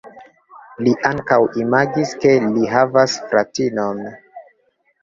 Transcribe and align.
Li 0.87 0.93
ankaŭ 1.09 1.37
imagis 1.65 2.15
ke 2.25 2.35
li 2.47 2.67
havas 2.73 3.21
fratinon. 3.29 4.05